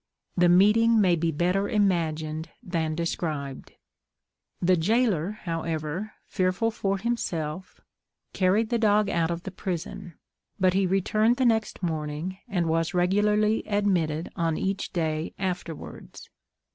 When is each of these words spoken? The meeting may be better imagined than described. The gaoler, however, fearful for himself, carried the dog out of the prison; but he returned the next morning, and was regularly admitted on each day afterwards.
The 0.35 0.49
meeting 0.49 0.99
may 0.99 1.15
be 1.15 1.31
better 1.31 1.69
imagined 1.69 2.49
than 2.63 2.95
described. 2.95 3.73
The 4.59 4.75
gaoler, 4.75 5.33
however, 5.43 6.13
fearful 6.25 6.71
for 6.71 6.97
himself, 6.97 7.81
carried 8.33 8.69
the 8.69 8.79
dog 8.79 9.11
out 9.11 9.29
of 9.29 9.43
the 9.43 9.51
prison; 9.51 10.15
but 10.59 10.73
he 10.73 10.87
returned 10.87 11.35
the 11.35 11.45
next 11.45 11.83
morning, 11.83 12.39
and 12.47 12.65
was 12.65 12.95
regularly 12.95 13.61
admitted 13.67 14.31
on 14.35 14.57
each 14.57 14.91
day 14.91 15.35
afterwards. 15.37 16.31